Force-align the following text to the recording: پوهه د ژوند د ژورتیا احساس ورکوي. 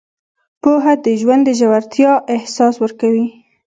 پوهه 0.61 0.93
د 1.05 1.07
ژوند 1.21 1.41
د 1.45 1.49
ژورتیا 1.59 2.11
احساس 2.35 2.75
ورکوي. 2.83 3.25